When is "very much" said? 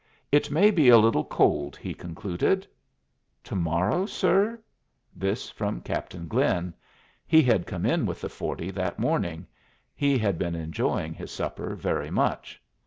11.75-12.59